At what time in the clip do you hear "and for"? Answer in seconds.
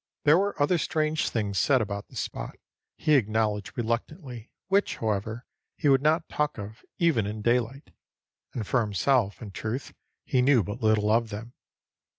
8.51-8.81